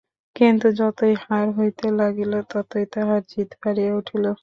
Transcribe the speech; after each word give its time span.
কিন্তু 0.35 0.67
যতই 0.79 1.13
হার 1.23 1.47
হইতে 1.57 1.85
লাগিল, 1.99 2.33
ততই 2.51 2.85
তাহার 2.93 3.21
জিদ 3.31 3.49
বাড়িয়া 3.61 3.91
উঠিল। 3.99 4.25